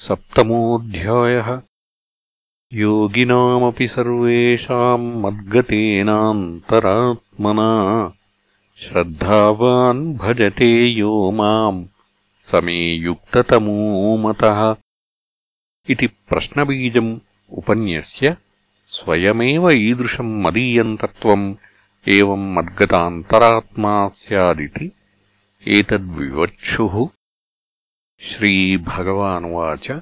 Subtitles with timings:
[0.00, 1.62] सप्तमोऽध्यायः।
[2.72, 6.08] योगिनामपि सर्वेषाम् मद्गतेनान्तरात्मना।
[8.78, 11.84] श्रद्धावान् भजते यो माम्
[12.38, 14.76] समे युक्ततमो मतः।
[15.90, 17.18] इति प्रश्नबीजम्
[17.52, 18.36] उपन्यस्य
[18.86, 21.54] स्वयमेव ईदृशम् मदीयम् तत्त्वम्
[22.08, 24.92] एवम् मद्गतान्तरात्मा स्यादिति
[25.66, 27.17] एतद्विवक्षुः
[28.20, 29.92] श्रीभगवानुवाच।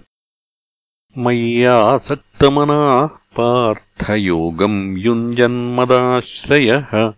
[1.19, 7.13] मय्यासक्तमनाः पार्थयोगम् युञ्जन्मदाश्रयः।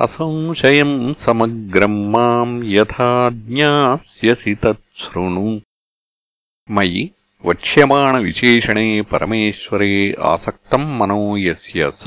[0.00, 5.60] असंशयम् समग्रम् माम् यथा ज्ञास्यसि तच्छृणु
[6.70, 7.10] मयि
[7.44, 12.04] वक्ष्यमाणविशेषणे परमेश्वरे आसक्तम् मनो यस्य स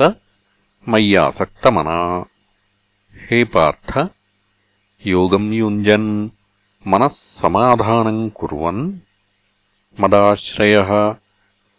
[0.88, 2.24] मय्यासक्तमना।
[3.30, 4.08] हे पार्थ
[5.06, 6.28] योगम् युञ्जन्
[6.84, 8.84] మనస్సమాధానం కుర్వన్
[9.98, 10.76] మదాశ్రయ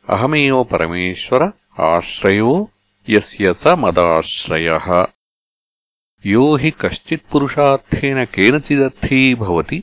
[0.08, 1.44] అహమేవ పరమేశ్వర
[1.88, 2.52] ఆశ్రయో
[3.08, 4.70] యస్య స మదాశ్రయ
[6.24, 9.80] యో హి కశ్చిత్ పురుషార్థేన కేనచిదర్థీ భవతి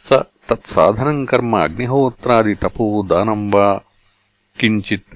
[0.00, 0.18] స
[0.50, 3.68] తత్సాధనం కర్మ అగ్నిహోత్రాది తపో దానం వా
[4.58, 5.14] కించిత్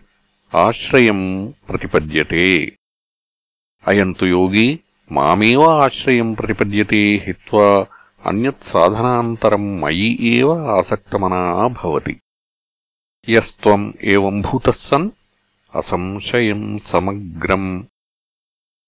[0.52, 1.20] ఆశ్రయం
[1.68, 2.46] ప్రతిపద్యతే
[3.84, 4.68] అయం తు యోగీ
[5.10, 7.68] మామేవ ఆశ్రయం ప్రతిపద్యతే హిత్వా
[8.26, 12.20] అన్యత్సాధనాంతరం మయి ఏవ ఆసక్తమనా భవతి.
[13.28, 15.10] యస్త్వం ఏవంభూతः సన్
[15.76, 17.86] అసంశయం సమగ్రం.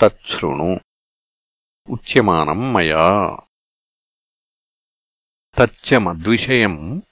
[0.00, 0.80] తచ్ఛృణు
[1.88, 3.36] ఉచ్యమానం మయా.
[5.58, 7.02] తచ్చ మద్విషయం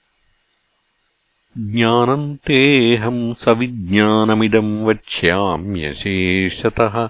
[1.57, 7.09] జ్ఞానం తేహం సవిజ్ఞానమిదం వక్ష్యామ్యశేషత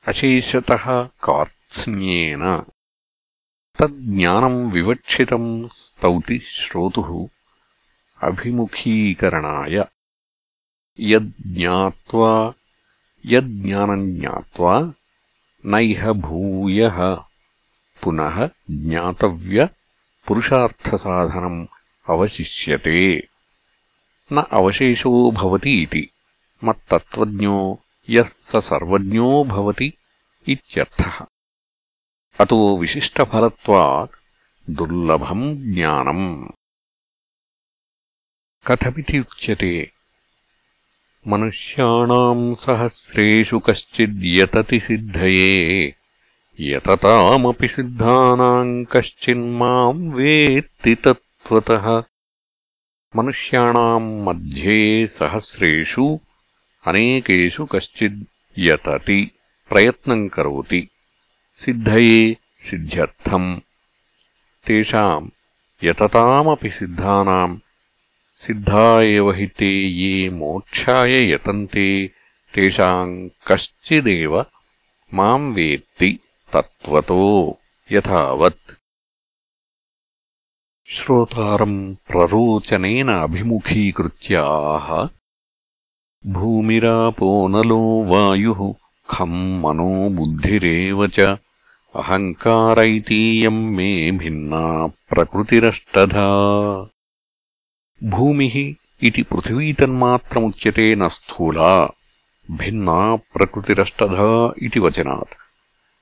[0.06, 2.64] अशेषतः कार्त्स्न्येन
[3.78, 7.28] तज्ज्ञानम् विवक्षितम् स्तौति श्रोतुः
[8.28, 9.84] अभिमुखीकरणाय
[11.00, 12.54] यज्ज्ञात्वा
[13.26, 14.92] यज्ज्ञानम् ज्ञात्वा
[15.66, 17.16] नैह भूयः।
[18.03, 21.66] पुनः ज्ञातव्यपुरुषार्थसाधनम्
[22.10, 23.28] अवशिष्यते
[24.33, 26.11] न अवशेषो भवति इति।
[26.65, 27.81] मत्तत्त्वज्ञो
[28.11, 29.93] यः स सर्वज्ञो भवति
[30.49, 31.27] इत्यर्थः।
[32.41, 34.11] अतो विशिष्टफलत्वात्
[34.71, 36.47] दुर्लभम् ज्ञानम्।
[38.66, 39.93] कथमिति उच्यते
[41.28, 45.95] मनुष्याणाम् सहस्रेषु कश्चिद्यतति सिद्धये।
[46.60, 52.05] यततामपि सिद्धानाम् कश्चिन्माम् वेत्ति तत्त्वतः।
[53.16, 56.20] मनुष्याणाम् मध्ये सहस्रेषु
[56.86, 58.24] अनेकेषु कश्चिद्
[58.58, 59.30] यतति
[59.69, 60.88] प्रयत्नम् करोति।
[61.54, 62.36] सिद्धये
[62.70, 63.60] सिद्ध्यर्थम्।
[64.66, 65.28] तेषाम्
[65.84, 67.58] यततामपि सिद्धानाम्
[68.32, 72.10] सिद्धा एव हि ते ये मोक्षाय यतन्ते
[72.54, 74.47] तेषाम् कश्चिदेव
[75.14, 76.18] माम् वेत्ति
[76.52, 77.60] तत्त्वतो
[77.92, 78.78] यथावत्
[80.95, 84.88] श्रोतारम् प्ररोचनेन अभिमुखीकृत्याः
[86.35, 87.79] भूमिरापो नलो
[88.09, 88.61] वायुः
[89.09, 91.28] खम् मनो बुद्धिरेव च
[91.95, 93.89] अहङ्कार इतीयम् मे
[94.22, 94.63] भिन्ना
[95.09, 96.29] प्रकृतिरष्टधा
[98.01, 98.56] भूमिः
[99.07, 101.75] इति पृथिवीतन्मात्रमुच्यते न स्थूला
[102.50, 103.00] भिन्ना
[103.34, 104.31] प्रकृतिरष्टधा
[104.67, 105.39] इति वचनात्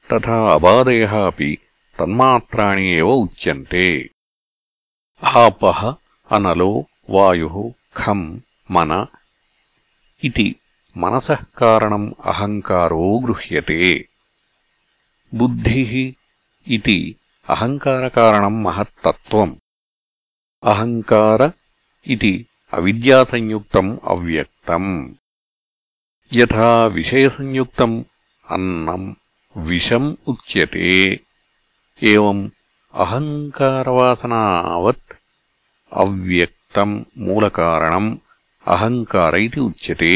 [0.10, 1.58] तथा अबादयः अपि
[2.00, 3.88] तन्मात्राणि एव उच्यन्ते
[5.40, 5.82] आपः
[6.36, 6.72] अनलो
[7.16, 7.56] वायुः
[7.98, 8.24] खम्
[8.76, 8.92] मन
[10.28, 10.48] इति
[11.04, 13.78] मनसः कारणम् अहङ्कारो गृह्यते
[15.40, 15.92] बुद्धिः
[16.76, 17.00] इति
[17.56, 19.56] अहङ्कारकारणम् महत्तत्त्वम्
[20.72, 21.42] अहङ्कार
[22.16, 22.34] इति
[22.78, 24.92] अविद्यासंयुक्तम् अव्यक्तम्
[26.40, 28.04] यथा विषयसंयुक्तम्
[28.56, 29.14] अन्नम्
[29.70, 30.90] विषम् उच्यते
[32.14, 32.50] एवम्
[33.04, 34.34] अहङ्कारवासनावत्
[36.04, 36.96] अव्यक्तम्
[37.28, 38.10] मूलकारणम्
[38.76, 40.14] अहङ्कार इति उच्यते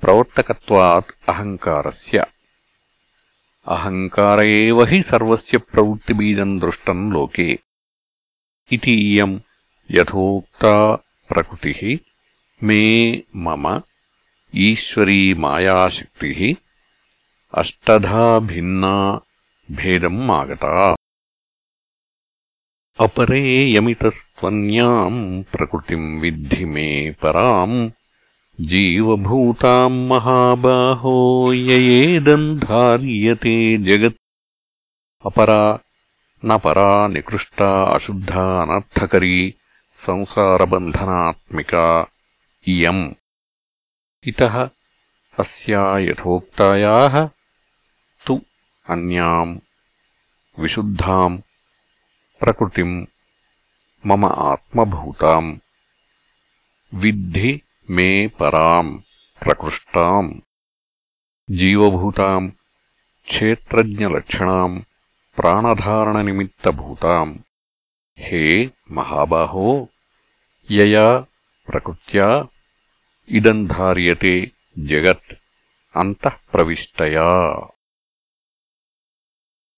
[0.00, 2.16] प्रवर्तकत्वात् अहङ्कारस्य
[3.76, 7.48] अहङ्कार एव हि सर्वस्य प्रवृत्तिबीजम् दृष्टम् लोके
[8.76, 9.38] इति इयम्
[9.98, 10.74] यथोक्ता
[11.30, 11.80] प्रकृतिः
[12.66, 12.82] मे
[13.46, 13.64] मम
[14.68, 16.40] ईश्वरी मायाशक्तिः
[17.60, 18.94] अष्टधा भिन्ना
[19.78, 20.74] भेदम् आगता
[22.99, 27.91] अपरेयमितस्त्वन्याम् प्रकृतिम् विद्धि मे पराम्
[28.61, 34.15] जीवभूताम् महाबाहो ययेदन्धार्यते जगत्।
[35.25, 35.79] अपरा
[36.45, 39.55] न परा निकृष्टा अशुद्धा अनर्थकरी
[39.97, 42.07] संसारबन्धनात्मिका
[42.67, 43.11] इयम्।
[44.27, 44.69] इतः
[45.39, 47.29] अस्या यथोक्तायाः
[48.25, 48.41] तु
[48.89, 49.57] अन्याम्
[50.59, 51.39] विशुद्धाम्
[52.41, 52.91] ప్రకృతిం
[54.03, 55.45] మమ ఆత్మభూతాం
[56.91, 57.51] విద్ధి
[57.89, 58.09] మే
[58.39, 58.87] పరాం
[59.41, 60.25] ప్రకృష్టాం
[61.49, 62.43] జీవభూతాం
[63.27, 64.71] క్షేత్రజ్ఞలక్షణాం
[65.37, 67.27] ప్రాణధారణనిమిత్తభూతాం
[68.17, 68.43] హే
[68.91, 69.67] మహాబాహో
[70.69, 71.07] యయా
[71.67, 72.27] ప్రకృత్యా
[73.29, 74.33] ఇదం ధార్యతే
[74.83, 75.31] జగత్
[75.95, 77.29] అంతఃప్రవిష్టయా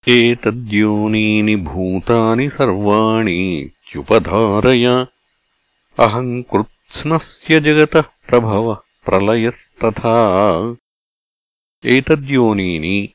[0.07, 5.05] एतद्योनीनि भूतानि सर्वाणीत्युपधारय
[5.99, 10.75] अहम् कृत्स्नस्य जगतः प्रभवः प्रलयस्तथा।
[11.85, 13.09] एतद्योनीनि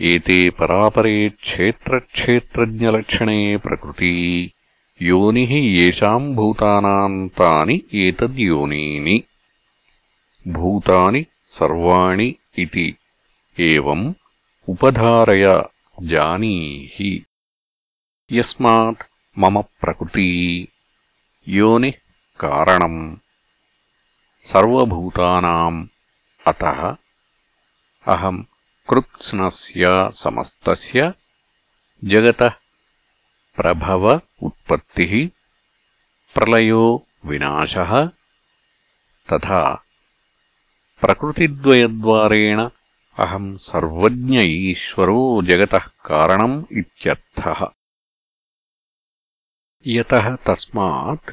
[0.00, 4.52] एते परापरे क्षेत्रक्षेत्रज्ञलक्षणे प्रकृती।
[5.02, 9.22] योनिः येषाम् भूतानाम् तानि एतद्योनीनि।
[10.48, 12.96] भूतानि सर्वाणि इति
[13.60, 14.14] एवम्
[14.68, 15.64] उपधारय
[16.11, 17.11] जानीहि
[18.31, 19.03] यस्मात्
[19.43, 20.27] मम प्रकृती
[21.47, 21.99] योनिः
[22.43, 22.99] कारणम्
[24.51, 25.85] सर्वभूतानाम्
[26.51, 26.81] अतः
[28.13, 28.43] अहम्
[28.89, 29.87] कृत्स्नस्य
[30.23, 31.13] समस्तस्य
[32.11, 32.55] जगतः
[33.57, 34.05] प्रभव
[34.47, 35.13] उत्पत्तिः
[36.35, 36.83] प्रलयो
[37.29, 37.93] विनाशः
[39.31, 39.61] तथा
[41.01, 42.59] प्रकृतिद्वयद्वारेण
[43.18, 47.66] अहम् सर्वज्ञ ईश्वरो जगतः कारणम् इत्यर्थः।
[49.86, 51.30] यतः तस्मात्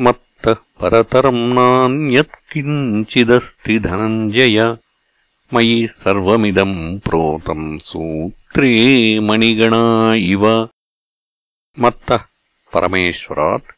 [0.00, 4.76] मत्तः परतरम् नान्यत्किञ्चिदस्ति धनञ्जय।
[5.54, 10.68] मयि सर्वमिदम् प्रोतम् सूत्रे मणिगणा इव।
[11.78, 12.20] मत्तः
[12.74, 13.72] परमेश्वरात्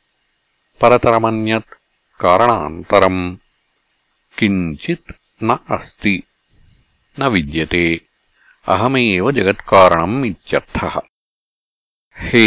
[0.80, 1.74] परतरमन्यत्
[2.20, 3.36] कारणान्तरम्
[4.38, 5.12] किञ्चित्
[5.42, 6.22] न अस्ति
[7.19, 7.85] न विद्यते
[8.73, 10.95] अहमेव जगत्कारणम् इत्यर्थः
[12.27, 12.45] हे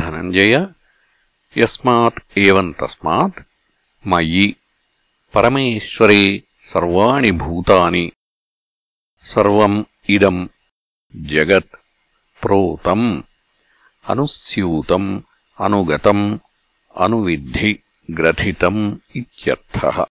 [0.00, 0.54] धनञ्जय
[1.60, 3.40] यस्मात् एवम् तस्मात्
[4.12, 4.46] मयि
[5.34, 6.22] परमेश्वरे
[6.72, 8.04] सर्वाणि भूतानि
[9.32, 9.82] सर्वम्
[10.16, 10.46] इदम्
[11.32, 11.76] जगत्
[12.42, 13.06] प्रोतम्
[14.12, 15.08] अनुस्यूतम्
[15.66, 16.24] अनुगतम्
[17.04, 17.72] अनुविद्धि
[18.18, 18.82] ग्रथितम्
[19.20, 20.04] इत्यर्थः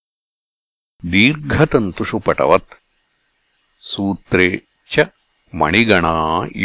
[1.14, 2.76] दीर्घतन्तुषु पटवत्
[3.92, 4.48] सूत्रे
[4.94, 5.06] च
[5.60, 6.16] मणिगणा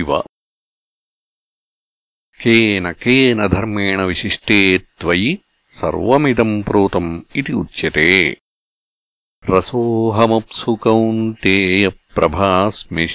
[0.00, 0.10] इव
[2.42, 4.60] केन केन धर्मेण विशिष्टे
[5.00, 5.31] त्वयि
[5.81, 8.06] सर्वमिदम् प्रोतम् इति उच्यते
[9.50, 11.84] रसोऽहमप्सु कौन्तेयप्रभास्मि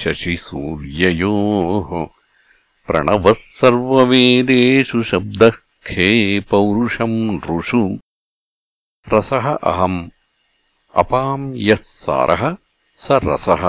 [0.01, 1.89] शशिसूर्ययोः
[2.87, 5.55] प्रणवः सर्ववेदेषु शब्दः
[5.87, 6.09] खे
[6.51, 7.83] पौरुषम् नृषु
[9.13, 9.99] रसः अहम्
[11.01, 12.43] अपाम् यः सारः
[13.03, 13.63] स रसः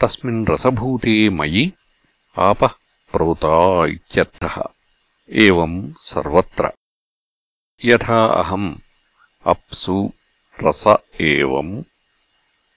[0.00, 1.72] तस्मिन् रसभूते मयि
[2.38, 2.66] आपः
[3.12, 4.62] प्रोता इत्यर्थः।
[5.30, 6.72] एवम् सर्वत्र।
[7.84, 8.76] यथा अहम्
[9.46, 10.12] अप्सु
[10.64, 10.84] रस
[11.20, 11.82] एवम्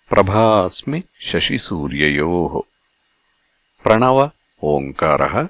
[0.09, 2.61] प्रभा अस्मि शशिसूर्ययोः।
[3.83, 4.31] प्रणव
[4.63, 5.47] ओङ्कारः।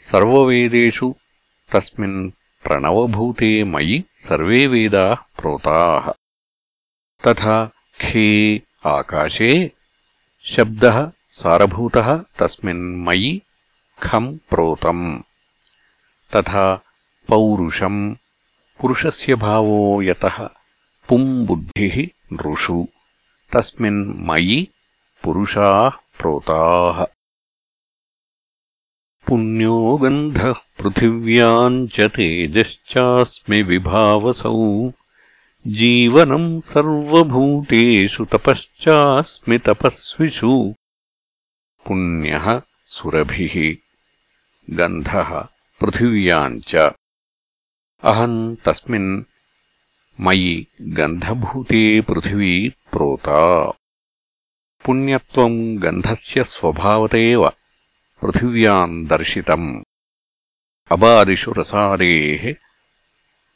[0.00, 1.14] सर्ववेदेषु
[1.72, 2.30] तस्मिन्
[2.62, 6.12] प्रणवभूते मयि सर्वे वेदाः प्रोताः।
[7.26, 7.66] तथा
[8.00, 9.81] खे आकाशे
[10.44, 13.42] शब्दः सारभूतः तस्मिन् मयि
[14.02, 15.20] खम् प्रोतम्।
[16.36, 16.74] तथा
[17.28, 18.14] पौरुषम्
[18.80, 20.46] पुरुषस्य भावो यतः
[21.08, 22.88] पुम्बुद्धिः नृषु।
[23.52, 24.68] तस्मिन् मयि
[25.22, 27.04] पुरुषाः प्रोताः।
[29.26, 34.90] पुण्यो गन्धः पृथिव्याम् च तेजश्चास्मि विभावसौ
[35.66, 40.74] जीवनम् सर्वभूतेषु तपश्चास्मि तपस्विषु।
[41.86, 43.76] पुण्यः सुरभिः,
[44.76, 45.40] गन्धः
[45.80, 46.74] पृथिव्याम् च।
[48.02, 49.24] अहम् तस्मिन्
[50.20, 53.70] मयि गन्धभूते पृथिवी प्रोता।
[54.84, 57.48] पुण्यत्वम् गन्धस्य स्वभावत एव
[58.22, 59.82] पृथिव्याम् दर्शितम्।
[60.92, 62.71] अबादिषु रसादेः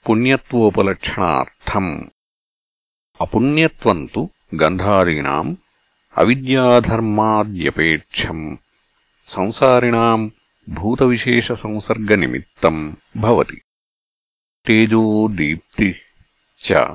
[0.08, 2.10] పుణ్యత్వోపలక్షణార్థం.
[3.20, 4.30] అపుణ్యత్వం తు
[4.62, 5.56] గంధారీణాం
[6.18, 8.58] అవిద్యాధర్మాద్యపేక్షం.
[9.24, 10.30] సంసారిణాం
[12.12, 13.62] నిమిత్తం భవతి.
[14.66, 15.96] తేజో దీప్తి
[16.68, 16.94] చ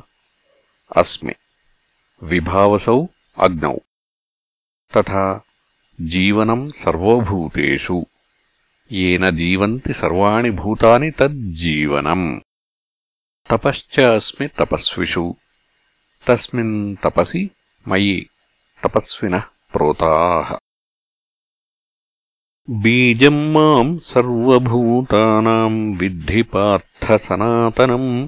[0.98, 1.36] అస్మి.
[2.24, 3.06] విభావసౌ
[3.38, 3.76] అగ్నౌ.
[4.94, 5.42] తథా
[6.02, 8.06] జీవనం సర్వభూతేషు.
[8.92, 12.42] ఏన జీవంతి సర్వాణి భూతాని తజ్జీవనం.
[13.52, 14.00] तपश्च
[14.48, 15.36] तपस्विषु।
[16.28, 16.96] तस्मिन्
[17.88, 18.26] मयि
[18.84, 20.58] तपस्विनः प्रोताः।
[22.70, 28.28] बीजम् माम् सर्वभूतानाम् विद्धि पार्थसनातनम्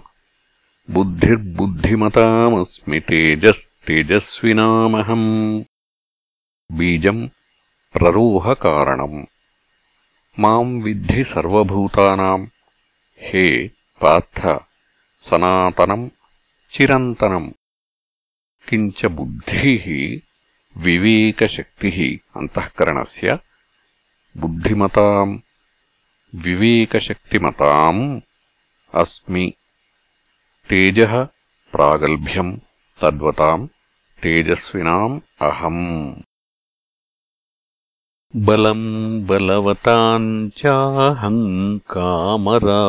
[0.90, 5.64] बुद्धिर्बुद्धिमतामस्मि तेजस्तेजस्विनामहम्
[6.72, 7.30] बीजम्
[7.94, 9.26] प्ररोहकारणम्।
[10.40, 11.24] माम् विद्धि
[13.20, 14.73] हे पार्थ।
[15.24, 16.12] సనాతనం
[16.76, 17.54] చిరంతనం.
[18.70, 20.20] కించ బుద్ధిः
[20.78, 23.38] వివేకశక్తిः అంతఃకరణస్య
[24.38, 25.44] బుద్ధిమతాం
[26.36, 28.22] వివేకశక్తిమతాం
[28.96, 29.54] అస్మి.
[30.70, 31.02] తేజ
[31.74, 32.62] ప్రాగల్భ్యం
[33.02, 33.70] తద్వతాం
[34.24, 36.16] తేజస్వినాం అహం.
[38.36, 41.38] బలం బలవతాం చాహం
[41.92, 42.84] కామరాగవివర్జితం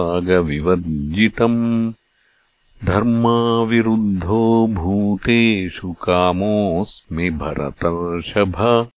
[2.84, 8.88] धर्माविरुद्धो भूतेषु कामोऽस्मि भरतर्षभ।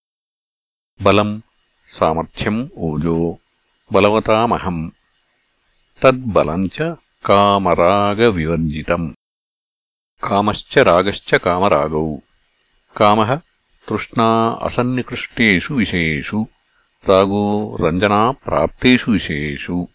[1.01, 1.41] बलम्
[1.88, 3.39] सामर्थ्यम् ओजो
[3.94, 4.89] बलवतामहम्।
[6.03, 6.77] तद्बलम् च
[7.25, 9.10] कामरागविवर्जितम्।
[10.24, 12.20] कामश्च रागश्च कामरागौ।
[12.98, 13.36] कामः
[13.89, 16.48] तृष्णा असन्निकृष्टेषु विषयेषु
[17.10, 19.88] रागो रञ्जनाप्राप्तेषु विषयेषु।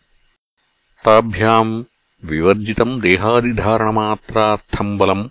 [1.04, 1.84] ताभ्याम्
[2.24, 5.28] विवर्जितम् देहादिधारणमात्रार्थम् बलम्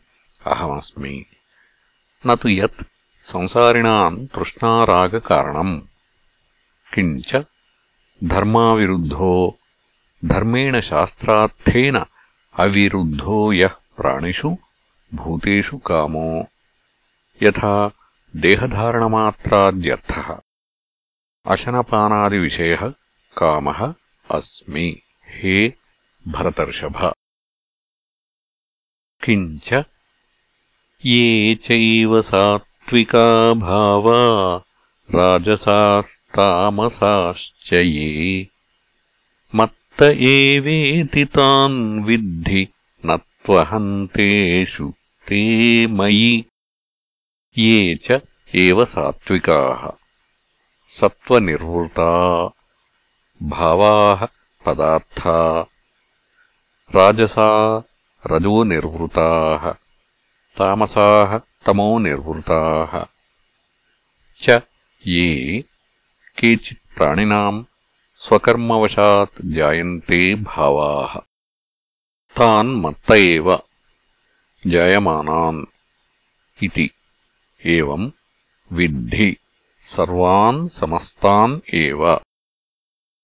[0.48, 1.26] अहमस्मि।
[2.28, 2.84] न तु यत्
[3.22, 5.82] संसारिणाम् तृष्णारागकारणम्।
[6.94, 7.44] किञ्च
[8.24, 9.60] धर्माविरुद्धो
[10.26, 12.06] धर्मेण शास्त्रार्थेन
[12.58, 14.58] अविरुद्धो यः प्राणिषु
[15.14, 16.48] भूतेषु कामो।
[17.44, 17.92] यथा
[18.36, 20.38] देहधारणमात्राद्यर्थः।
[21.46, 22.94] अशनपानादिविषयः
[23.38, 23.94] कामः
[24.32, 25.81] अस्मि। हे
[26.28, 27.14] भरतर्षभ।
[29.24, 29.86] किञ्च
[31.06, 34.62] ये चैव सात्विका भावा
[35.16, 38.48] राजसास्तामसाश्च ये।
[39.56, 42.68] मत्त एवेति तान् विद्धि
[43.06, 44.94] न त्वहन्तेषु
[45.28, 46.46] ते मयि।
[47.58, 48.22] ये च
[48.56, 49.98] एव सात्विकाः
[50.90, 52.52] सत्त्वनिर्वृता
[53.44, 54.28] भावाः
[54.66, 55.68] पदार्था
[56.94, 57.84] రాజసా
[58.26, 59.74] రజో నిర్వృతాः
[60.58, 63.06] తామసా తమో నిర్వృతాः.
[64.44, 64.60] చ
[65.08, 65.62] ఏ
[66.40, 67.66] కేచిత్ ప్రాణినాం
[68.18, 71.22] స్వకర్మవశాత్ జాయంతే భావా.
[72.38, 73.14] తాన్ మత్త
[74.68, 75.66] జాయమానాన్
[76.62, 76.92] ఇతి
[77.66, 78.12] ఏవం
[78.72, 79.38] విద్ధి
[79.86, 82.20] సర్వాన్ సమస్తాన్ ఏవ.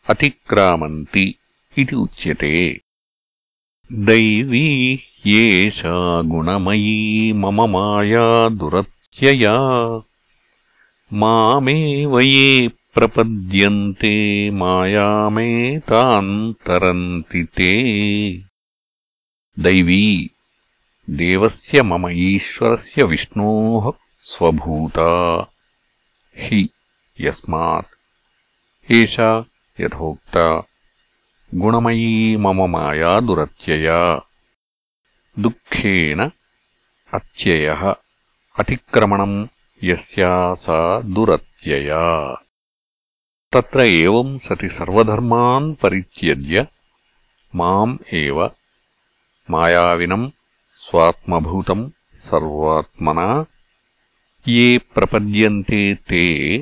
[0.08, 1.38] అతిక్రామంతి
[1.78, 2.80] ఇది ఉచ్యతే.
[3.92, 9.56] దైవీ येषा गुणमयी मम माया दुरत्यया।
[11.12, 18.42] मामेव ये प्रपद्यन्ते मायामेतान्तरन्ति ते।
[19.58, 20.30] दैवी
[21.10, 25.50] देवस्य मम ईश्वरस्य विष्णोः स्वभूता।
[26.36, 26.68] हि
[27.20, 29.44] यस्मात्। एषा
[29.80, 30.66] यथोक्ता।
[31.54, 34.22] गुणमयी मम माया दुरत्यया
[35.38, 36.20] दुःखेन
[37.14, 37.94] अत्ययः।
[38.58, 39.46] अतिक्रमणम्
[39.84, 42.34] यस्या सा दुरत्यया।
[43.52, 46.66] तत्र एवम् सति सर्वधर्मान् परित्यज्य
[47.54, 48.50] माम् एव
[49.50, 50.30] मायाविनम्
[50.74, 53.46] स्वात्मभूतम् सर्वात्मना।
[54.48, 56.58] ये प्रपद्यन्ते ते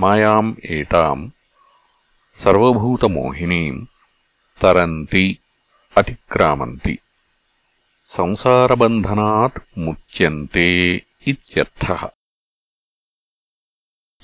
[0.00, 1.30] मायाम् एताम्
[2.34, 3.86] सर्वभूतमोहिनीम्
[4.62, 5.38] तरन्ति,
[5.96, 6.98] अतिक्रामन्ति।
[8.06, 12.08] సంసారబంధనాత్ ముచ్యంతే ఇత్యర్థः.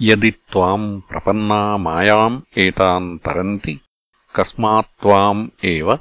[0.02, 3.80] యది త్వాం ప్రపన్నా మాయాం ఏతాం తరంతి
[4.36, 5.98] కస్మాత్వాం ఏవ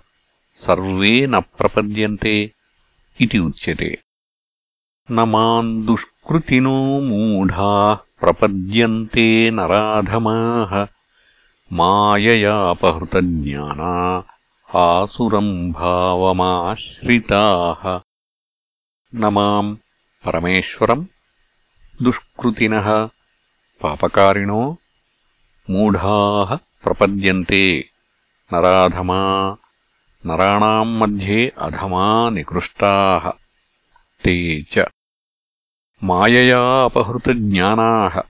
[0.53, 2.51] సర్వే న ప్రపద్యంతే
[3.21, 4.03] ఇది ఉచ్యతే.
[5.11, 10.87] నమాన్ దుష్కృతినో మూఢా ప్రపద్యంతే నరాధమాః.
[11.71, 14.23] మాయయాపహృతజ్ఞానా
[14.75, 18.01] आसुरम् भावमाश्रिताः।
[19.15, 19.77] न माम्
[20.25, 21.05] परमेश्वरम्
[22.01, 23.09] दुष्कृतिनः
[23.81, 24.77] पापकारिणो
[25.69, 27.89] मूढाः प्रपद्यन्ते।
[28.53, 29.55] नराधमा
[30.25, 33.31] नराणाम् मध्ये अधमा निकृष्टाः।
[34.23, 34.85] ते च
[36.03, 38.21] मायया अपहृतज्ञानाः।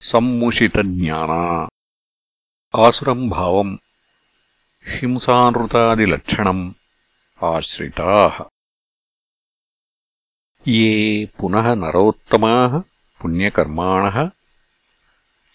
[0.00, 1.68] सम्मुषितज्ञाना।
[2.76, 3.78] आसुरम् भावम्।
[4.88, 6.72] हिंसानृतादिलक्षणम्
[7.44, 8.44] आश्रिताः।
[10.68, 12.78] ये पुनः नरोत्तमाः
[13.20, 14.30] पुण्यकर्माणः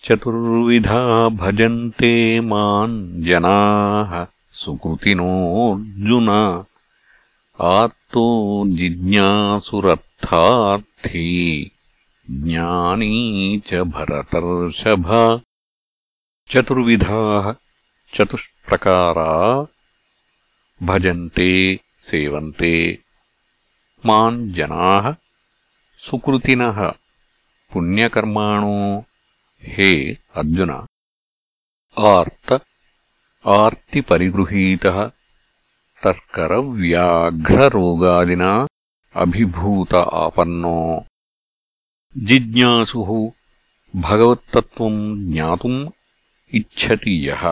[0.04, 6.30] चतुर्विधा भजन्ते माम् जनाः सुकृतिनोऽर्जुन
[7.62, 9.62] आत्तो जिज्ञासुरर्थार्थी
[12.32, 15.42] ज्ञानी च भरतर्षभ।
[16.52, 17.63] चतुर्विधाः
[18.14, 19.30] చతుష్ప్రకారా
[20.82, 22.76] భజంతే సేవంతే
[24.04, 25.18] మాన్ జనా
[26.04, 26.64] సుకృతిన
[27.72, 29.04] పుణ్యకర్మాణో
[29.64, 30.72] హే అర్జున
[31.98, 32.60] ఆర్త
[33.46, 34.98] ఆర్తిపరిగృహీతः
[36.04, 38.52] తస్కరవ్యాఘ్రరోగాదినా
[39.16, 41.06] అభిభూత ఆపన్నో
[42.16, 43.02] జిజ్ఞాసు
[43.94, 44.96] భగవత్తత్వం
[45.26, 45.76] జ్ఞాతుం
[46.54, 47.44] ఇచ్చతి యः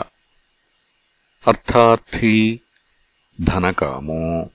[1.48, 2.62] अर्थार्थी
[3.42, 4.52] धनकामो।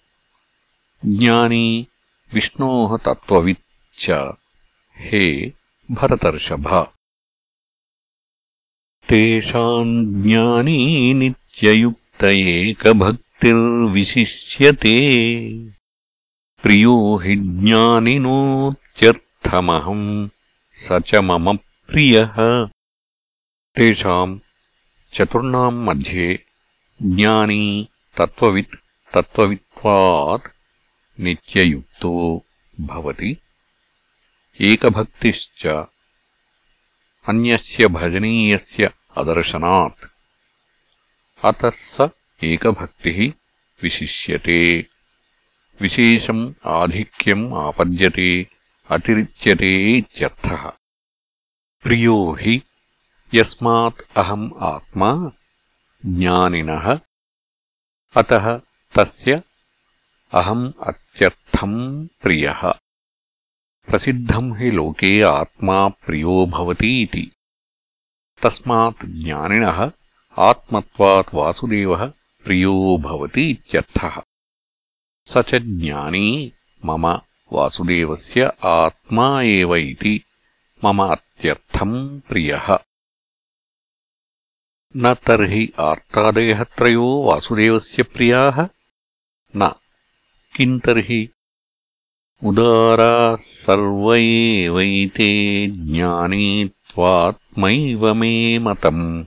[1.06, 1.86] ज्ञानी
[2.34, 4.34] विष्णोः तत्त्वविच्च
[4.96, 5.52] हे
[5.90, 6.92] भरतर्षभ।
[9.08, 14.98] तेषाम् ज्ञानी नित्ययुक्त एकभक्तिर्विशिष्यते।
[16.62, 20.28] प्रियो हि ज्ञानिनोत्यर्थमहम्
[20.72, 22.66] स च मम प्रियः।
[23.76, 24.38] तेषाम्
[25.14, 26.45] चतुर्णाम् मध्ये
[27.02, 28.76] ज्ञानी तत्त्ववित्
[29.14, 30.48] तत्त्ववित्त्वात्
[31.20, 32.44] नित्ययुक्तो
[32.80, 33.36] भवति।
[34.60, 35.66] एकभक्तिश्च
[37.28, 40.04] अन्यस्य भजनीयस्य अदर्शनात्।
[41.44, 42.08] अतः स
[42.44, 43.32] एकभक्तिः
[43.82, 44.86] विशिष्यते।
[45.80, 48.46] विशेषम् आधिक्यम् आपद्यते,
[48.90, 50.72] अतिरिच्यते इत्यर्थः।
[51.82, 52.62] प्रियो हि,
[53.34, 55.32] यस्मात् अहम् आत्मा
[56.06, 56.86] ఆత్మా జ్ఞానినः
[58.16, 58.44] అతः
[58.94, 59.32] తస్య
[60.32, 61.72] అహం అత్యర్థం
[62.22, 62.60] ప్రియः
[63.88, 67.24] ప్రసిద్ధం హి లోకే ఆత్మా ప్రియో భవతి ఇతి
[68.42, 69.66] తస్మాత్ జ్ఞానిన
[70.36, 71.92] ఆత్మత్వాత్ వాసుదేవ
[72.46, 72.74] ప్రియో
[73.06, 74.16] భవతి ఇత్యర్థः
[75.26, 76.26] స చ జ్ఞానీ
[76.82, 77.04] మమ
[77.52, 78.40] వాసుదేవస్య
[78.74, 80.14] ఆత్మా ఏవ ఇతి
[80.82, 81.92] మమ అత్యర్థం
[82.30, 82.66] ప్రియः
[84.96, 88.68] न तर्हि आर्तादयः त्रयो वासुदेवस्य प्रियाः।
[89.56, 89.74] न।
[90.56, 91.28] किम् तर्हि?
[92.44, 99.24] उदाराः सर्व एवैते ज्ञाने त्वात्मैव मे मतम्।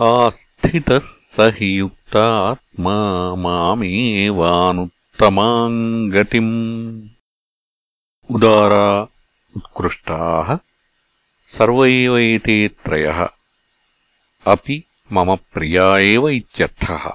[0.00, 7.08] आस्थितः स हि युक्तात्मा मामेवानुत्तमाम् गतिम्
[8.30, 9.08] उदारा
[9.56, 10.58] उत्कृष्टाः।
[11.42, 13.28] सर्व एव एते त्रयः
[14.53, 17.09] अपि मम प्रिया एव इत्यर्थः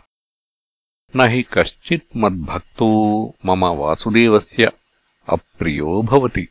[1.14, 2.88] न हि कश्चित् मद्भक्तो
[3.46, 4.70] मम वासुदेवस्य
[5.28, 6.46] अप्रियो भवति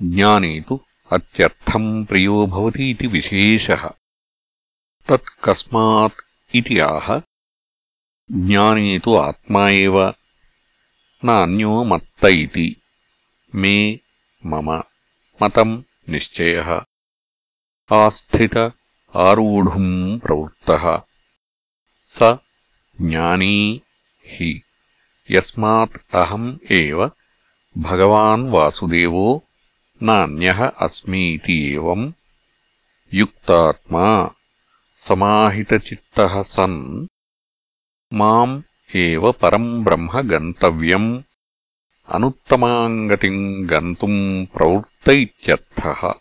[0.00, 0.80] ज्ञाने तु
[1.16, 3.88] अत्यर्थम् प्रियो भवति इति विशेषः
[5.08, 6.22] तत् कस्मात्
[6.58, 7.08] इति आह
[8.30, 9.98] ज्ञाने तु आत्मा एव
[11.22, 12.68] न अन्यो मत्त इति
[13.52, 13.76] मे
[14.42, 14.70] मम
[15.40, 16.70] मतम् निश्चयः
[17.90, 18.56] आस्थित
[19.15, 20.99] ఆరుఢుం ప్రవృత్తः.
[22.05, 22.23] స
[23.01, 23.81] జ్ఞానీ
[24.25, 24.61] హి.
[25.31, 27.09] యస్మాత్ అహం ఏవ.
[27.77, 29.41] భగవాన్ వాసుదేవో
[30.01, 32.13] నాణ్యః అస్మీతి ఏవం.
[33.13, 34.29] యుక్తాత్మా
[34.97, 37.07] సమాహితచిత్తः సన్.
[38.13, 38.63] మాం
[38.95, 41.23] ఏవ పరం బ్రహ్మ గంతవ్యం.
[42.09, 46.11] అనుత్తమాంగతిం గంతుం ప్రవృత్త ఇత్యర్థः.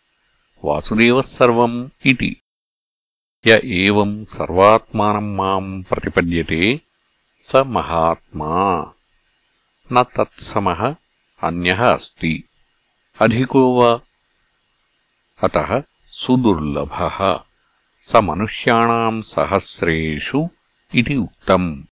[0.64, 2.42] వాసుదేవసర్వం ఇది.
[3.48, 6.82] యేం సర్వాత్మానం మాం ప్రతిపద్యతే
[7.42, 8.88] స మహాత్మా.
[9.94, 10.04] న
[11.44, 12.44] అన్య అస్తి.
[13.22, 14.00] అధికో వా.
[15.44, 15.84] అత
[16.14, 16.94] సుదుర్లభ.
[18.08, 20.50] స మనుష్యాం సహస్రేషు
[20.94, 21.88] ఇది ఉక్తం.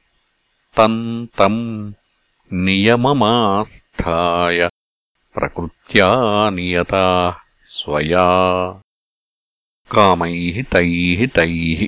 [2.54, 4.70] నియమమాస్థాయ
[5.36, 6.16] ప్రకృత్యా
[6.50, 7.36] నియతా
[7.77, 8.27] स्वया
[9.95, 11.81] कामैः तैः तैः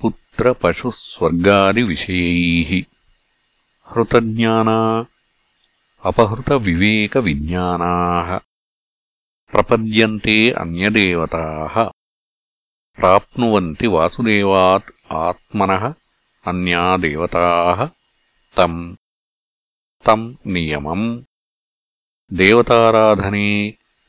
[0.00, 2.70] पुत्रपशुस्वर्गादिविषयैः
[3.92, 4.78] हृतज्ञाना
[6.10, 8.30] अपहृतविवेकविज्ञानाः
[9.52, 11.76] प्रपद्यन्ते अन्यदेवताः
[12.98, 15.84] प्राप्नुवन्ति वासुदेवात् आत्मनः
[16.50, 17.78] अन्या देवताः
[18.56, 18.76] तम्
[20.06, 21.06] तम् नियमम्
[22.40, 23.48] देवताराधने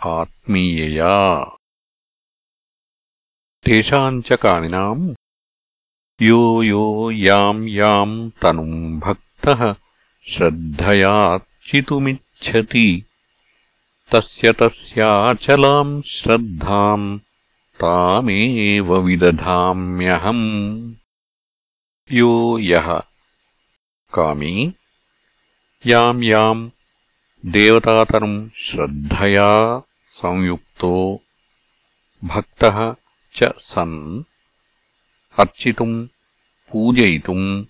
[0.06, 1.46] आत्मीयया।
[3.66, 5.16] तेषाम् च कामिनाम्।
[6.22, 9.02] यो यो याम् याम् तनुम्
[9.48, 9.76] भक्तः
[10.30, 13.04] श्रद्धयार्चितुमिच्छति
[14.12, 17.20] तस्य तस्याचलाम् श्रद्धाम्
[17.76, 20.94] तामेव विदधाम्यहम्।
[22.12, 23.02] यो यः।
[24.14, 24.74] कामी।
[25.86, 26.70] याम् याम्
[27.46, 31.24] देवतातनुम् श्रद्धया संयुक्तो
[32.24, 32.96] भक्तः
[33.36, 34.24] च सन्
[35.40, 36.08] अर्चितुम्
[36.72, 37.66] पूजयितुम्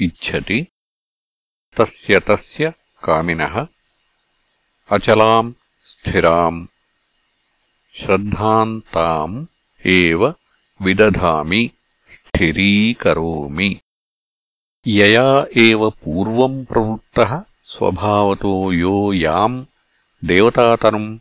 [0.00, 0.66] इच्छति
[1.76, 2.70] तस्य तस्य
[3.04, 3.66] कामिनः।
[4.90, 6.66] अचलाम् स्थिराम्
[7.96, 9.46] श्रद्धाम् ताम्
[9.86, 10.34] एव
[10.82, 11.70] विदधामि,
[12.06, 13.80] स्थिरीकरोमि।
[14.86, 19.64] यया एव पूर्वम् प्रवृत्तः स्वभावतो यो याम्
[20.24, 21.18] देवतातनुम्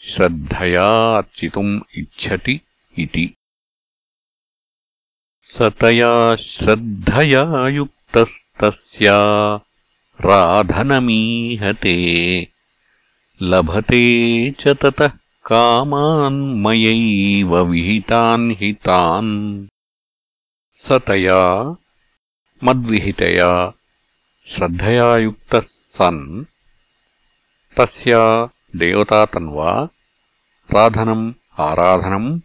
[0.00, 2.60] श्रद्धया अर्चितुम् इच्छति
[2.98, 3.36] इति।
[5.42, 9.16] स तया श्रद्धया युक्तस्तस्या
[10.24, 11.96] राधनमीहते।
[13.42, 15.10] लभते च ततः
[15.44, 19.66] कामान्मयैव विहितान् हितान्।
[20.72, 21.76] स तया
[22.64, 23.72] मद्विहितया
[24.46, 26.44] श्रद्धया युक्तः सन्।
[27.76, 29.88] तस्या देवतातन्वा
[30.74, 32.40] राधनम् आराधनम्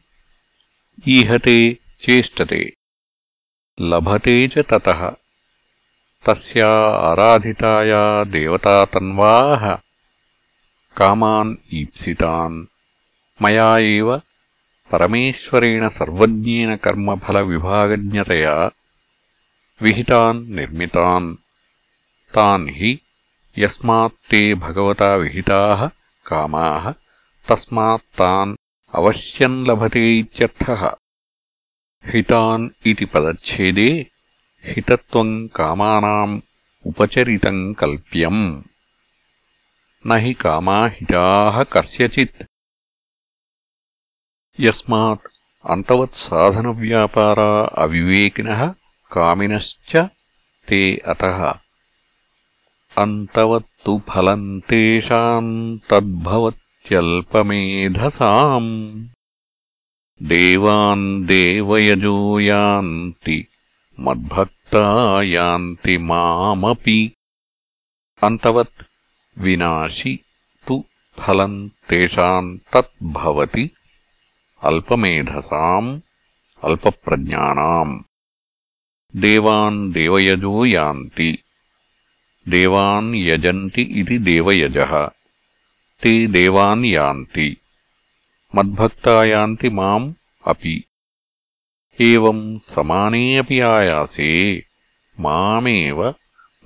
[1.07, 2.73] ईहते चेष्टते।
[3.81, 5.15] लभते च ततः
[6.26, 6.68] तस्या
[7.10, 9.64] आराधिताया देवतातन्वाः
[10.98, 12.64] कामान् ईप्सितान्
[13.42, 14.16] मया एव
[14.92, 18.54] परमेश्वरेण सर्वज्ञेन कर्मफलविभागज्ञतया
[19.82, 21.34] विहितान् निर्मितान्
[22.34, 22.98] तान् हि
[23.58, 25.86] यस्मात् ते भगवता विहिताः
[26.26, 26.90] कामाः
[27.48, 28.56] तस्मात् तान्
[29.00, 30.84] अवश्यम् लभते इत्यर्थः
[32.12, 33.90] हितान् इति पदच्छेदे
[34.67, 36.41] हितत्वम् कामानाम्
[36.85, 38.61] उपचरितम् कल्प्यम्।
[40.07, 42.43] न हि कामा हिताः कस्यचित्।
[44.59, 45.27] यस्मात्
[45.69, 48.67] अन्तवत्साधनव्यापारा अविवेकिनः
[49.11, 49.95] कामिनश्च
[50.67, 51.59] ते अतः।
[52.97, 56.57] अन्तवत्तु फलम् तेषाम् तद्भवत्
[56.93, 58.69] ल्पमेधसाम्
[60.23, 63.47] देवान् देवयजो यान्ति
[64.73, 67.11] मद्भक्ता यान्ति मामपि।
[68.23, 68.83] अन्तवत्
[69.37, 70.19] विनाशि
[70.67, 70.85] तु
[71.19, 73.71] फलम् तेषाम् तत् भवति।
[74.63, 76.01] अल्पमेधसाम्
[76.63, 78.03] अल्पप्रज्ञानाम्।
[79.15, 81.43] देवान् देवयजो यान्ति।
[82.49, 85.07] देवान् यजन्ति इति देवयजः।
[86.01, 87.57] ते देवान् यान्ति।
[88.55, 90.13] मद्भक्ता यान्ति माम्
[90.47, 90.83] अपि
[92.00, 94.32] एवम् समाने अपि आयासे
[95.24, 96.02] मामेव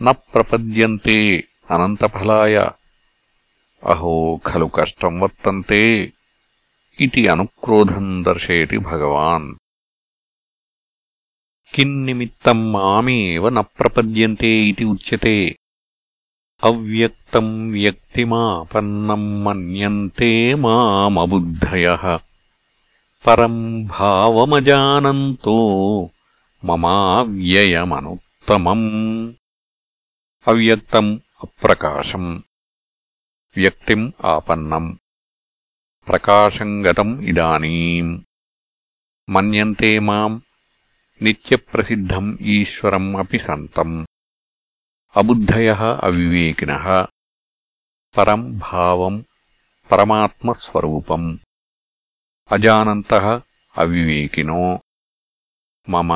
[0.03, 1.19] न प्रपद्यन्ते
[1.75, 2.57] अनन्तफलाय
[3.93, 4.15] अहो
[4.47, 5.83] खलु कष्टम् वर्तन्ते
[7.05, 9.49] इति अनुक्रोधम् दर्शयति भगवान्
[11.75, 15.37] किन्निमित्तम् मामेव न प्रपद्यन्ते इति उच्यते
[16.71, 20.33] अव्यक्तम् व्यक्तिमापन्नम् मन्यन्ते
[20.65, 22.07] मामबुद्धयः
[23.27, 23.61] परम्
[23.93, 25.57] भावमजानन्तो
[26.69, 27.95] ममाव्ययमनुत्तमम्
[30.51, 31.11] अव्यक्तम्
[31.45, 32.29] अप्रकाशम्
[33.57, 34.89] व्यक्तिम् आपन्नम्
[36.07, 38.13] प्रकाशम् गतम् इदानीम्
[39.35, 40.43] मन्यन्ते माम्
[41.25, 43.95] नित्यप्रसिद्धम् ईश्वरम् अपि सन्तम्
[45.21, 46.87] अबुद्धयः अविवेकिनः
[48.17, 49.23] परम् भावम्
[52.52, 53.26] అజానంతః
[53.76, 54.64] అవివేకినో
[55.88, 56.12] మమ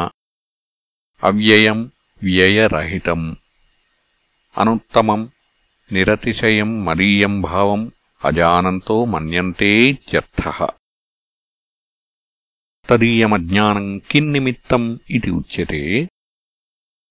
[1.24, 1.80] అవ్యయం
[2.22, 3.22] వ్యయరహితం
[4.56, 5.22] అనుత్తమం
[5.92, 7.82] నిరతిశయం మరీయం భావం
[8.22, 10.60] అజానంతో మన్యంతేత్యర్థः
[12.90, 15.82] తదీయమజ్ఞానం కిన్నిమిత్తం ఇది ఉచ్యతే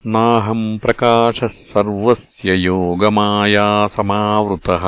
[0.05, 1.39] నాహం ప్రకాశ
[1.71, 4.85] సర్వస్య యోగమాయా సమావృతః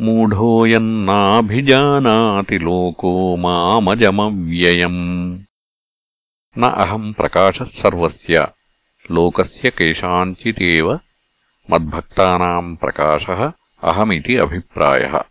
[0.00, 5.38] मूढोऽयन्नाभिजानाति लोको मामजमव्ययम्।
[6.58, 8.48] न अहम् प्रकाशः सर्वस्य,
[9.10, 11.00] लोकस्य केषाञ्चिदेव
[11.70, 15.22] मद्भक्तानाम् प्रकाशः अहमिति अभिप्रायः।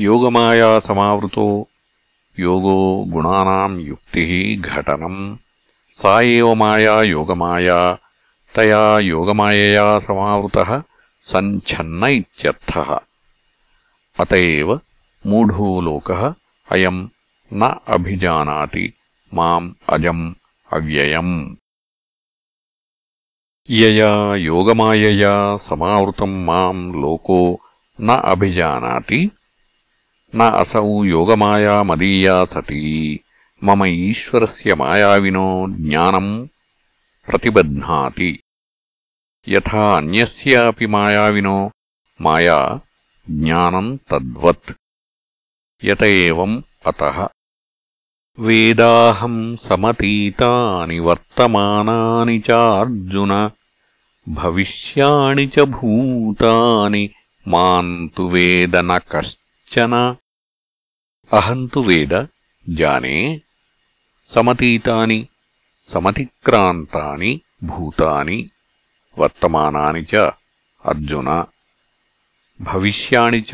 [0.00, 1.68] योगमायासमावृतो
[2.38, 5.36] योगो गुणानाम् युक्तिः घटनम्।
[5.90, 7.98] सा एव माया योगमाया,
[8.56, 10.82] तया योगमायया समावृतः,
[11.20, 13.00] सञ्छन्न इत्यर्थः।
[14.20, 14.80] अत एव
[15.26, 16.34] मूढो लोकः
[16.70, 17.08] अयम्
[17.52, 18.92] न अभिजानाति
[19.34, 20.34] माम् अजम्
[20.72, 21.56] अव्ययम्।
[23.70, 27.60] यया योगमायया समावृतम् माम् लोको
[28.00, 29.30] न अभिजानाति
[30.34, 33.20] न असौ योगमाया मदीया सती।
[33.64, 36.46] मम ईश्वरस्य मायाविनो ज्ञानम्
[37.26, 38.42] प्रतिबध्नाति।
[39.48, 41.70] यथा अन्यस्यापि मायाविनो
[42.20, 42.80] माया
[43.29, 44.71] ज्ञानम् तद्वत्
[45.87, 47.17] यत एवम् अतः
[48.45, 53.33] वेदाहम् समतीतानि वर्तमानानि चार्जुन
[54.39, 57.03] भविष्याणि च भूतानि
[57.53, 59.93] माम् तु वेद न कश्चन
[61.39, 62.13] अहम् तु वेद
[62.79, 63.17] जाने
[64.33, 65.19] समतीतानि
[65.91, 67.31] समतिक्रान्तानि
[67.71, 68.39] भूतानि
[69.19, 70.31] वर्तमानानि च
[70.91, 71.29] अर्जुन
[72.65, 73.51] भविष्याणि च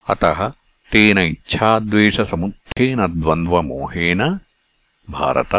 [0.08, 0.52] अतः
[0.92, 4.40] तेन इच्छाद्वेषसमुत्थेन द्वन्द्वमोहेन
[5.17, 5.53] भारत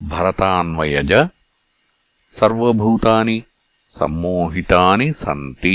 [0.00, 1.12] भरतान्वयज
[2.38, 3.38] सर्वभूतानि
[3.98, 5.74] सम्मोहितानि सन्ति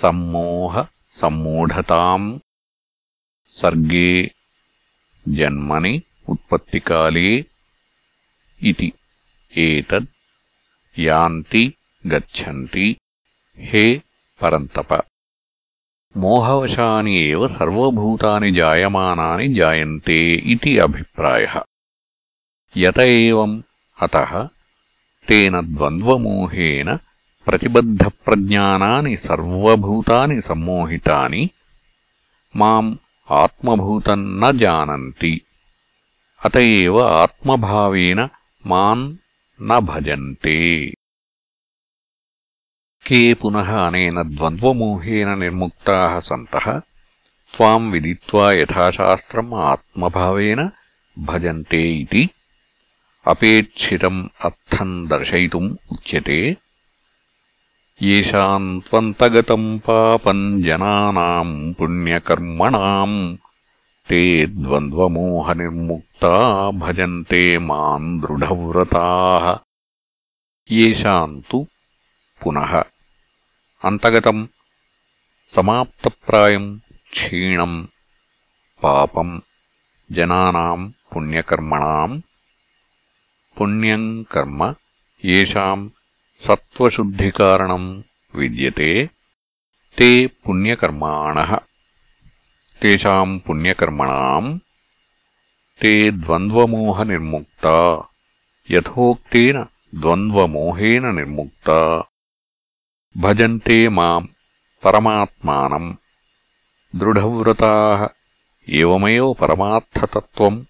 [0.00, 0.74] सम्मोह
[1.20, 2.28] सम्मूढताम्
[3.58, 4.10] सर्गे
[5.26, 5.94] जन्मनि
[6.32, 7.28] उत्पत्तिकाले
[8.70, 8.92] इति
[9.52, 10.06] एतद्
[10.96, 11.64] यान्ति
[12.12, 12.86] गच्छन्ति
[13.58, 13.86] हे
[14.40, 14.92] परन्तप
[16.17, 21.59] మోహవశాని ఏవ సర్వభూతాని జాయమానాని జాయంతే ఇది అభిప్రాయ.
[22.77, 23.63] యత ఏవం
[24.01, 24.47] అతః
[25.29, 26.97] తేన ద్వంద్వమోహేన
[27.47, 31.49] ప్రతిబద్ధప్రజ్ఞానాని సర్వభూతాని సమ్మోహితాని
[32.55, 32.99] మాం
[33.31, 35.41] ఆత్మభూతం నీ జానంతి.
[36.45, 36.57] అత
[37.03, 38.29] ఆత్మభావేన
[38.65, 39.17] మాన్
[39.61, 40.91] న భజంతే.
[43.08, 46.66] के पुनः अनेन द्वन्द्वमोहेन निर्मुक्ताः सन्तः
[47.54, 50.60] त्वाम् विदित्वा यथाशास्त्रम् आत्मभावेन
[51.28, 52.28] भजन्ते इति
[53.32, 56.40] अपेक्षितम् अर्थम् दर्शयितुम् उच्यते
[58.08, 63.16] येषाम् त्वन्तगतम् पापम् जनानाम् पुण्यकर्मणाम्
[64.08, 64.20] ते
[64.60, 66.34] द्वन्द्वमोहनिर्मुक्ता
[66.84, 69.48] भजन्ते माम् दृढव्रताः
[70.78, 71.66] येषाम् तु
[72.42, 72.80] पुनः
[73.83, 74.37] అంతగతం
[75.53, 76.65] సమాప్తప్రాయం
[77.13, 77.73] క్షీణం
[78.81, 79.29] పాపం
[80.09, 80.79] జనానాం
[81.11, 82.11] పుణ్యకర్మణాం
[83.57, 84.61] పుణ్యం కర్మ
[85.23, 85.81] ఏషాం
[86.41, 87.83] సత్వశుద్ధికారణం
[88.33, 88.89] విద్యతే
[89.97, 90.09] తే
[90.45, 91.37] పుణ్యకర్మాణ
[92.81, 94.45] తేషాం పుణ్యకర్మణాం
[95.81, 95.93] తే
[96.23, 97.65] ద్వంద్వమోహ నిర్ముక్త
[98.69, 99.57] యథోక్తేన
[99.95, 101.69] ద్వంద్వమోహేన నిర్ముక్త
[103.17, 104.29] భజంతే మాం
[104.85, 105.97] పరమాత్మానం.
[106.95, 108.07] దృఢవ్రతాः
[108.69, 110.65] పరమాత్వం పరమార్థతత్వం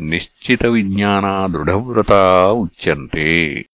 [0.00, 3.64] నిశ్చిత విజ్ఞానా దృఢవ్రత నిశ్చితవిజ్ఞానా ఉచ్యంతే.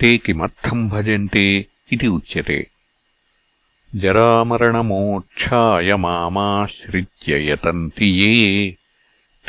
[0.00, 2.70] తే కిమర్థం భజంతే ఇది ఉచ్యతే.
[3.94, 8.72] జరామరణమోక్షాయ మామాశ్రిత్యయతంతి ఏ.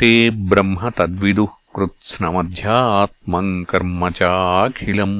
[0.00, 5.17] తే బ్రహ్మ తద్విదుః कृत्स्नमध्यात्मम् कर्म चाखिलम्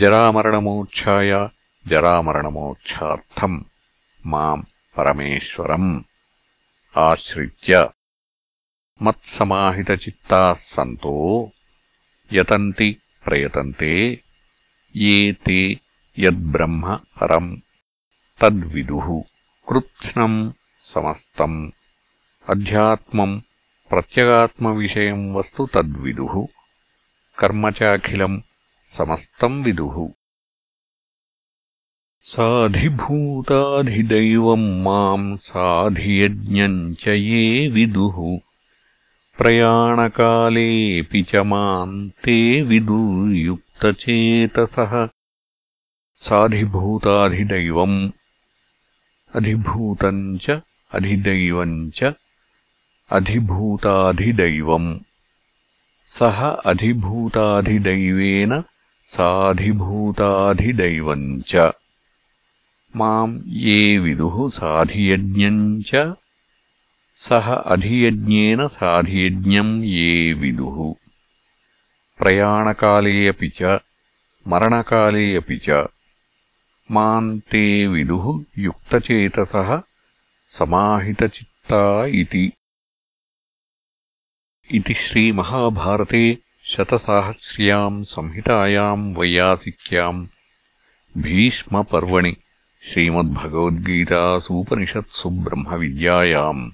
[0.00, 1.32] जरामरणमोक्षाय
[1.90, 3.58] जरामरणमोक्षार्थम्
[4.32, 4.62] माम्
[4.96, 5.90] परमेश्वरम्
[7.06, 7.82] आश्रित्य
[9.06, 11.16] मत्समाहितचित्ताः सन्तो
[12.38, 12.90] यतन्ति
[13.24, 13.94] प्रयतन्ते
[15.04, 15.60] ये ते
[16.24, 17.50] यद्ब्रह्म परम्
[18.40, 19.08] तद्विदुः
[19.68, 20.40] कृत्स्नम्
[20.92, 21.58] समस्तम्
[22.52, 23.40] अध्यात्मम्
[23.89, 26.47] प्रत्यगात्मविषयम् वस्तु तद्विदुः
[27.39, 28.41] कर्म चाखिलम्
[28.97, 30.09] समस्तम् विदुः।
[32.21, 38.39] साधिभूताधिदैवम् माम् साधियज्ञम् च ये विदुः
[39.37, 45.09] प्रयाणकालेऽपि च माम् ते विदुर्युक्तचेतसः।
[46.15, 48.11] साधिभूताधिदैवम्
[49.35, 50.61] अधिभूतम् च
[50.91, 52.13] अधिदैवम् च
[53.16, 54.88] अधिभूताधिदैवम्
[56.14, 58.52] सः अधिभूताधिदैवेन
[59.12, 59.62] साधिभूताधिदैवम्
[61.50, 61.54] च
[63.00, 66.02] माम् ये विदुः साधियज्ञम् च
[67.28, 70.10] सः अधियज्ञेन साधियज्ञम् ये
[70.42, 70.76] विदुः
[72.18, 73.78] प्रयाणकाले अपि च
[74.52, 75.80] मरणकाले अपि च
[76.98, 77.64] माम् ते
[77.94, 78.26] विदुः
[78.66, 79.70] युक्तचेतसः
[80.58, 81.82] समाहितचित्ता
[82.20, 82.44] इति
[84.73, 90.27] इति श्रीमहाभारते शतसाहस्र्याम् संहितायाम् वैयासिक्याम्
[91.17, 92.35] भीष्मपर्वणि
[92.93, 96.71] श्रीमद्भगवद्गीतासूपनिषत्सु ब्रह्मविद्यायाम्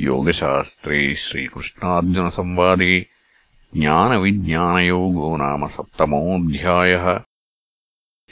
[0.00, 3.06] योगशास्त्रे श्रीकृष्णार्जुनसंवादे
[3.76, 7.20] ज्ञानविज्ञानयोगो नाम सप्तमोऽध्यायः।